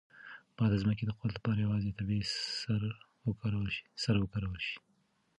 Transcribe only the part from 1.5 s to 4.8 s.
یوازې طبیعي سره وکارول شي.